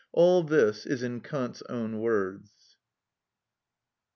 All 0.13 0.41
this 0.41 0.87
is 0.87 1.03
in 1.03 1.19
Kant's 1.21 1.61
own 1.69 1.99
words. 1.99 2.75